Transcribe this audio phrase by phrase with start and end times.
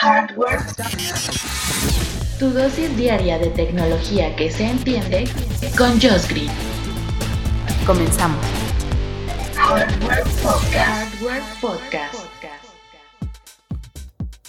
[0.00, 0.58] Hardware.
[2.38, 5.24] Tu dosis diaria de tecnología que se entiende
[5.78, 6.50] con Josh Green.
[7.86, 8.44] Comenzamos.
[9.54, 10.74] Hardware Podcast.
[10.74, 12.14] Hardware Podcast.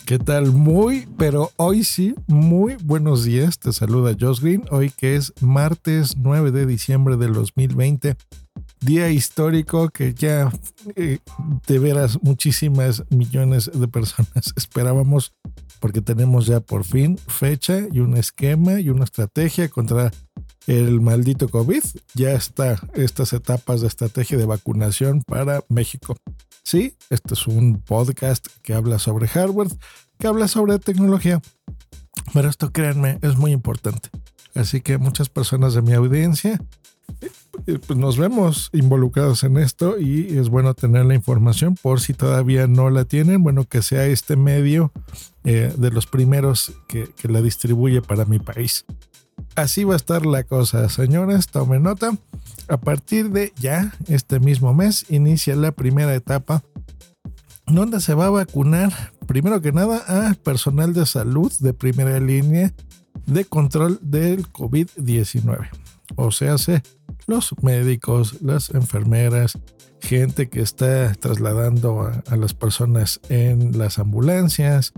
[0.08, 0.52] ¿Qué tal?
[0.52, 3.60] Muy, pero hoy sí, muy buenos días.
[3.60, 4.64] Te saluda Josh Green.
[4.72, 8.16] Hoy que es martes 9 de diciembre del 2020.
[8.82, 10.52] Día histórico que ya
[10.96, 11.20] eh,
[11.68, 15.34] de veras muchísimas millones de personas esperábamos
[15.80, 20.12] porque tenemos ya por fin fecha y un esquema y una estrategia contra
[20.68, 21.84] el maldito COVID.
[22.14, 26.16] Ya está estas etapas de estrategia de vacunación para México.
[26.64, 29.70] Sí, este es un podcast que habla sobre hardware,
[30.18, 31.42] que habla sobre tecnología.
[32.34, 34.10] Pero esto, créanme, es muy importante.
[34.55, 36.60] Así que muchas personas de mi audiencia
[37.96, 42.90] nos vemos involucrados en esto y es bueno tener la información por si todavía no
[42.90, 43.44] la tienen.
[43.44, 44.92] Bueno, que sea este medio
[45.44, 48.86] eh, de los primeros que, la distribuye para mi país.
[49.56, 51.48] Así va a estar la cosa, señores.
[51.48, 52.18] Tomen nota.
[52.68, 56.64] A partir de ya, este mismo mes, inicia la primera etapa
[57.68, 62.72] donde se va a vacunar, primero que nada, a personal de salud de primera línea
[63.26, 65.70] de control del COVID-19.
[66.16, 66.58] O sea,
[67.28, 69.57] los médicos, las enfermeras,
[70.01, 74.94] gente que está trasladando a, las personas en las ambulancias,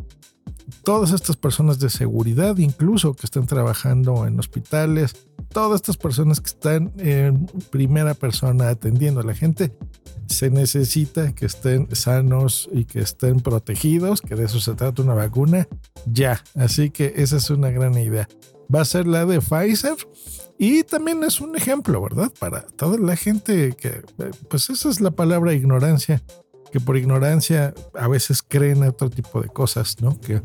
[0.84, 5.16] todas estas personas de seguridad, incluso que están trabajando en hospitales,
[5.50, 9.74] todas estas personas que están en primera persona atendiendo a la gente,
[10.28, 15.14] se necesita que estén sanos y que estén protegidos, que de eso se trata una
[15.14, 15.68] vacuna,
[16.06, 16.44] ya.
[16.56, 18.28] Así que esa es una gran idea.
[18.74, 19.96] Va a ser la de Pfizer
[20.58, 22.32] y también es un ejemplo, ¿verdad?
[22.40, 24.02] Para toda la gente que,
[24.50, 26.24] pues esa es la palabra ignorancia
[26.72, 30.20] que por ignorancia a veces creen otro tipo de cosas, ¿no?
[30.20, 30.42] Que,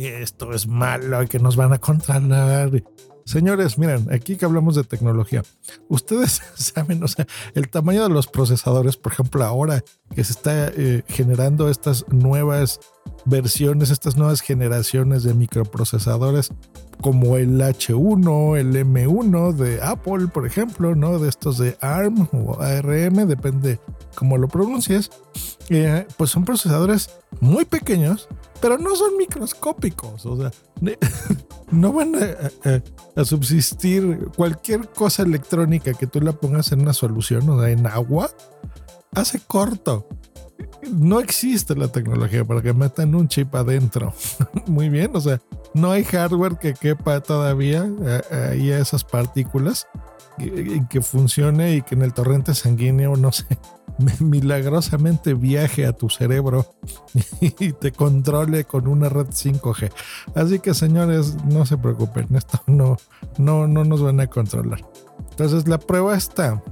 [0.00, 2.70] esto es malo que nos van a controlar.
[3.26, 5.42] Señores, miren, aquí que hablamos de tecnología,
[5.88, 9.84] ustedes saben, o sea, el tamaño de los procesadores, por ejemplo, ahora
[10.14, 12.80] que se está eh, generando estas nuevas
[13.26, 16.50] versiones, estas nuevas generaciones de microprocesadores
[17.00, 21.18] como el H1, el M1 de Apple, por ejemplo, ¿no?
[21.18, 23.80] De estos de ARM o ARM, depende
[24.14, 25.10] cómo lo pronuncies.
[25.68, 28.28] Eh, pues son procesadores muy pequeños,
[28.60, 30.26] pero no son microscópicos.
[30.26, 30.50] O sea,
[31.70, 32.14] no van
[33.16, 37.86] a, subsistir cualquier cosa electrónica que tú la pongas en una solución, o sea, en
[37.86, 38.30] agua,
[39.12, 40.06] hace corto
[40.92, 44.12] no existe la tecnología para que metan un chip adentro.
[44.66, 45.40] Muy bien, o sea,
[45.74, 49.86] no hay hardware que quepa todavía eh, ahí a esas partículas
[50.38, 53.46] y que funcione y que en el torrente sanguíneo, no sé,
[54.20, 56.66] milagrosamente viaje a tu cerebro
[57.40, 59.90] y te controle con una red 5G.
[60.34, 62.96] Así que señores, no se preocupen, esto no,
[63.38, 64.80] no, no nos van a controlar.
[65.30, 66.62] Entonces la prueba está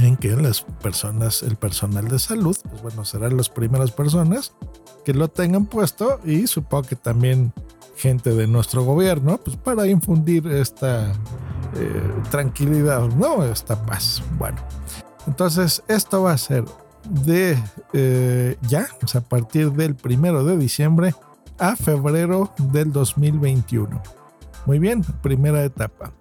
[0.00, 4.52] en que las personas, el personal de salud, pues bueno, serán las primeras personas
[5.04, 7.52] que lo tengan puesto y supongo que también
[7.96, 11.12] gente de nuestro gobierno, pues para infundir esta
[11.76, 13.44] eh, tranquilidad, ¿no?
[13.44, 14.22] Esta paz.
[14.38, 14.58] Bueno,
[15.26, 16.64] entonces esto va a ser
[17.08, 17.58] de
[17.92, 21.14] eh, ya, o sea, a partir del primero de diciembre
[21.58, 24.02] a febrero del 2021.
[24.66, 26.12] Muy bien, primera etapa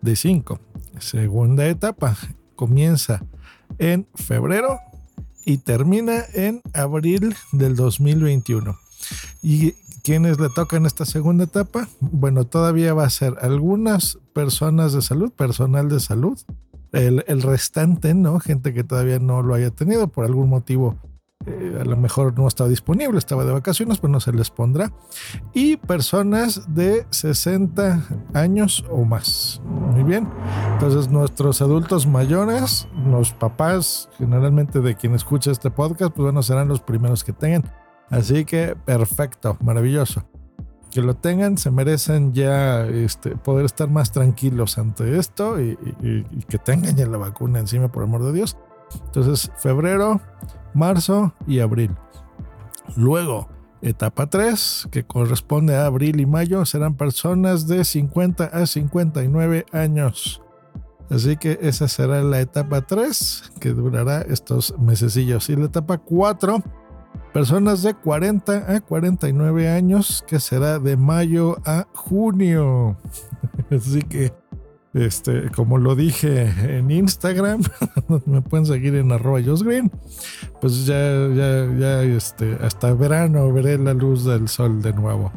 [0.00, 0.60] de cinco.
[0.98, 2.16] Segunda etapa,
[2.56, 3.22] comienza
[3.78, 4.80] en febrero
[5.44, 8.76] y termina en abril del 2021.
[9.42, 9.72] ¿Y
[10.02, 11.88] quiénes le tocan esta segunda etapa?
[12.00, 16.38] Bueno, todavía va a ser algunas personas de salud, personal de salud,
[16.92, 18.40] el, el restante, ¿no?
[18.40, 20.96] Gente que todavía no lo haya tenido por algún motivo
[21.46, 24.92] eh, a lo mejor no estaba disponible, estaba de vacaciones, pues no se les pondrá.
[25.54, 28.02] Y personas de 60
[28.34, 29.60] años o más.
[29.64, 30.28] Muy bien.
[30.72, 36.68] Entonces nuestros adultos mayores, los papás, generalmente de quien escucha este podcast, pues bueno, serán
[36.68, 37.64] los primeros que tengan.
[38.10, 40.24] Así que perfecto, maravilloso.
[40.90, 46.42] Que lo tengan, se merecen ya este, poder estar más tranquilos ante esto y, y
[46.48, 48.56] que tengan ya la vacuna encima, por amor de Dios.
[49.06, 50.20] Entonces, febrero,
[50.74, 51.94] marzo y abril.
[52.96, 53.48] Luego,
[53.82, 60.42] Etapa 3, que corresponde a abril y mayo, serán personas de 50 a 59 años.
[61.10, 65.48] Así que esa será la etapa 3, que durará estos mesecillos.
[65.50, 66.62] Y la etapa 4,
[67.32, 72.96] personas de 40 a 49 años, que será de mayo a junio.
[73.70, 74.32] Así que
[74.96, 77.62] este, como lo dije en Instagram,
[78.26, 79.90] me pueden seguir en arroba Green.
[80.60, 85.30] Pues ya, ya, ya, este, hasta verano veré la luz del sol de nuevo.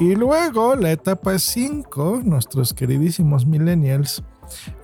[0.00, 4.22] Y luego la etapa 5, nuestros queridísimos millennials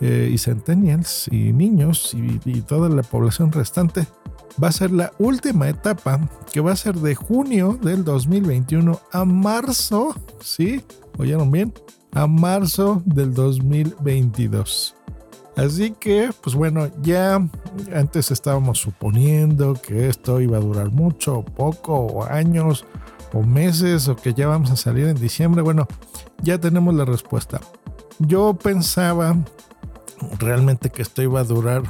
[0.00, 4.06] eh, y centennials y niños y, y toda la población restante
[4.62, 6.20] va a ser la última etapa
[6.52, 10.82] que va a ser de junio del 2021 a marzo, ¿sí?
[11.16, 11.72] ¿Oyeron bien?
[12.14, 14.94] A marzo del 2022.
[15.56, 17.46] Así que, pues bueno, ya
[17.94, 22.84] antes estábamos suponiendo que esto iba a durar mucho poco, o años,
[23.32, 25.62] o meses, o que ya vamos a salir en diciembre.
[25.62, 25.86] Bueno,
[26.42, 27.60] ya tenemos la respuesta.
[28.18, 29.36] Yo pensaba
[30.38, 31.82] realmente que esto iba a durar,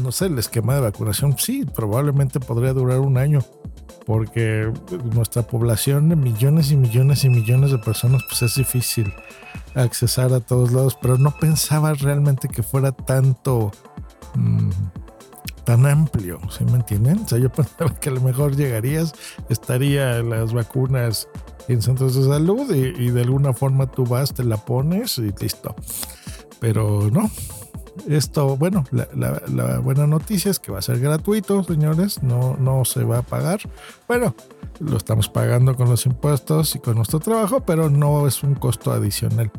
[0.00, 3.40] no sé, el esquema de vacunación, sí, probablemente podría durar un año,
[4.06, 4.72] porque
[5.14, 9.12] nuestra población de millones y millones y millones de personas, pues es difícil
[9.74, 13.72] accesar a todos lados, pero no pensaba realmente que fuera tanto,
[14.36, 14.70] mm,
[15.64, 17.18] tan amplio, ¿sí me entienden?
[17.18, 19.12] O sea, yo pensaba que a lo mejor llegarías,
[19.48, 21.28] estaría las vacunas
[21.66, 25.32] en centros de salud y, y de alguna forma tú vas, te la pones y
[25.40, 25.74] listo.
[26.60, 27.28] Pero no,
[28.08, 33.04] esto, bueno, la, buena noticia es que va a ser gratuito, señores, no, no se
[33.04, 33.60] va a pagar.
[34.08, 34.34] Bueno,
[34.80, 38.92] lo estamos pagando con los impuestos y con nuestro trabajo, pero no es un costo
[38.92, 39.50] adicional.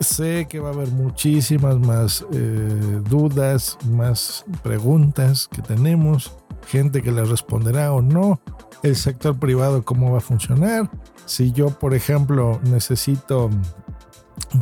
[0.00, 6.32] Sé que va a haber muchísimas más eh, dudas, más preguntas que tenemos,
[6.66, 8.40] gente que le responderá o no,
[8.82, 10.90] el sector privado cómo va a funcionar.
[11.26, 13.50] Si yo, por ejemplo, necesito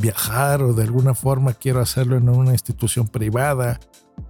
[0.01, 3.81] viajar o de alguna forma quiero hacerlo en una institución privada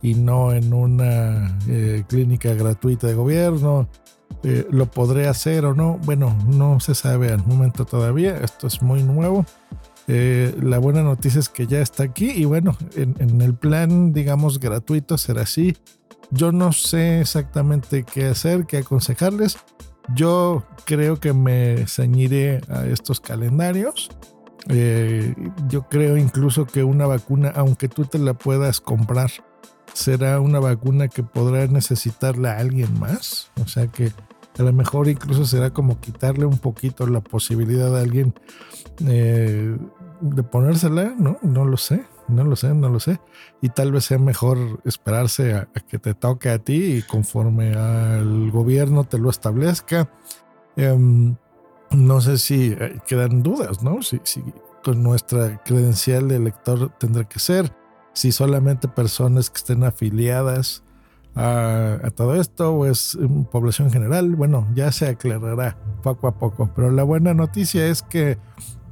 [0.01, 3.89] y no en una eh, clínica gratuita de gobierno.
[4.43, 5.99] Eh, ¿Lo podré hacer o no?
[6.05, 8.39] Bueno, no se sabe al momento todavía.
[8.39, 9.45] Esto es muy nuevo.
[10.09, 14.13] Eh, la buena noticia es que ya está aquí y bueno, en, en, el plan,
[14.13, 15.77] digamos, gratuito será así.
[16.31, 19.59] Yo no sé exactamente qué hacer, qué aconsejarles.
[20.15, 24.11] Yo creo que me ceñiré a estos calendarios
[24.69, 25.35] eh,
[25.69, 29.31] yo creo incluso que una vacuna, aunque tú te la puedas comprar,
[29.93, 33.51] será una vacuna que podrá necesitarle a alguien más.
[33.63, 34.13] O sea que
[34.59, 38.35] a lo mejor incluso será como quitarle un poquito la posibilidad a alguien
[39.07, 39.77] eh,
[40.21, 41.39] de ponérsela, ¿no?
[41.43, 43.21] No lo sé, no lo sé, no lo sé.
[43.61, 48.51] Y tal vez sea mejor esperarse a, que te toque a ti y conforme al
[48.51, 50.11] gobierno te lo establezca.
[50.77, 51.37] Em,
[51.95, 54.03] no sé si eh, quedan dudas, ¿no?
[54.03, 54.21] Si,
[54.83, 57.73] con nuestra credencial de elector tendrá que ser,
[58.15, 60.83] si solamente personas que estén afiliadas
[61.35, 63.17] a, todo esto o es
[63.51, 66.71] población general, bueno, ya se aclarará poco a poco.
[66.75, 68.39] Pero la buena noticia es que,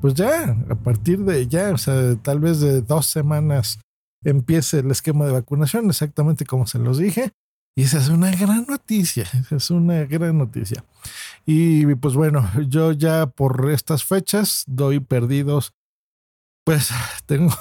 [0.00, 3.78] pues ya, a partir de ya, o sea, tal vez de dos semanas
[4.24, 7.32] empiece el esquema de vacunación, exactamente como se los dije.
[7.82, 10.84] Esa es una gran noticia, esa es una gran noticia.
[11.46, 15.72] Y pues bueno, yo ya por estas fechas doy perdidos,
[16.64, 16.90] pues
[17.26, 17.54] tengo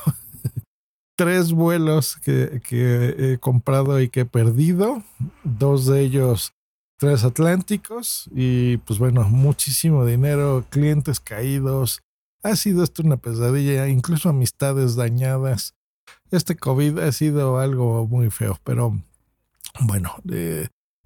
[1.17, 5.03] tres vuelos que, que, he comprado y que he perdido,
[5.43, 6.53] dos de ellos
[6.97, 12.01] transatlánticos y pues bueno, muchísimo dinero, clientes caídos.
[12.43, 15.75] Ha sido esto una pesadilla, incluso amistades dañadas.
[16.29, 18.99] Este COVID ha sido algo muy feo, pero
[19.79, 20.15] bueno,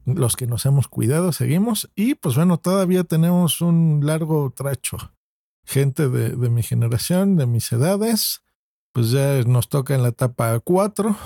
[0.06, 4.98] los que nos hemos cuidado seguimos y pues bueno, todavía tenemos un largo tracho.
[5.66, 8.44] Gente de, mi generación, de mis edades,
[8.94, 11.16] pues ya nos toca en la etapa 4.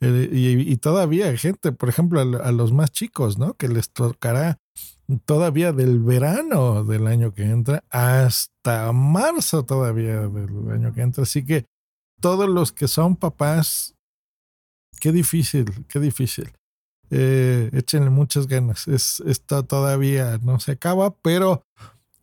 [0.00, 3.54] Eh, y, todavía gente, por ejemplo, a, los más chicos, ¿no?
[3.54, 4.58] Que les tocará
[5.24, 11.22] todavía del verano del año que entra hasta marzo todavía del año que entra.
[11.22, 11.64] Así que
[12.20, 13.93] todos los que son papás,
[15.00, 16.52] qué difícil, qué difícil.
[17.10, 18.88] Eh, échenle muchas ganas.
[18.88, 21.64] Es, esto todavía no se acaba, pero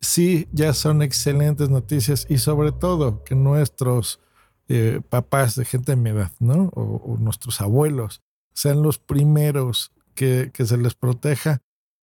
[0.00, 4.20] sí, ya son excelentes noticias y sobre todo que nuestros
[4.68, 6.70] eh, papás de gente de mi edad, ¿no?
[6.74, 11.62] O, nuestros abuelos sean los primeros que, que se les proteja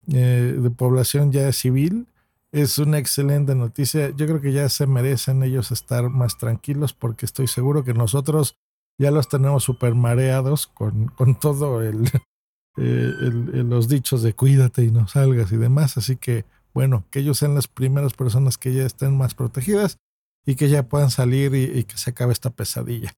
[0.08, 2.08] eh, de población ya civil.
[2.50, 4.10] Es una excelente noticia.
[4.10, 8.58] Yo creo que ya se merecen ellos estar más tranquilos porque estoy seguro que nosotros
[9.02, 12.08] ya los tenemos super mareados con, con todo el,
[12.76, 15.96] eh, los dichos de cuídate y no salgas y demás.
[15.98, 19.98] Así que, bueno, que ellos sean las primeras personas que ya estén más protegidas
[20.46, 23.12] y que ya puedan salir y, que se acabe esta pesadilla.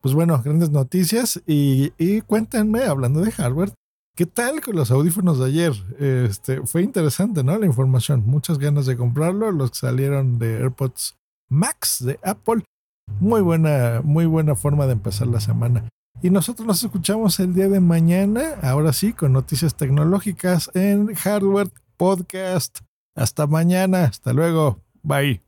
[0.00, 3.72] Pues bueno, grandes noticias y, y cuéntenme, hablando de hardware,
[4.18, 5.72] ¿Qué tal con los audífonos de ayer?
[6.00, 7.56] Este, fue interesante, ¿no?
[7.56, 8.24] La información.
[8.26, 9.52] Muchas ganas de comprarlo.
[9.52, 11.16] Los que salieron de AirPods
[11.48, 12.64] Max de Apple.
[13.20, 15.88] Muy buena, muy buena forma de empezar la semana.
[16.22, 21.70] Y nosotros nos escuchamos el día de mañana, ahora sí, con noticias tecnológicas en Hardware
[21.96, 22.80] Podcast.
[23.14, 25.47] Hasta mañana, hasta luego, bye.